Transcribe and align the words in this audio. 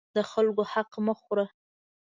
د 0.15 0.17
خلکو 0.31 0.61
حق 0.71 0.91
مه 1.05 1.13
خوره. 1.19 1.45